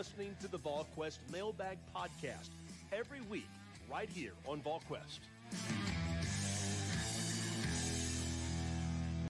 [0.00, 2.48] Listening to the VolQuest Mailbag Podcast
[2.90, 3.50] every week
[3.92, 5.18] right here on VolQuest.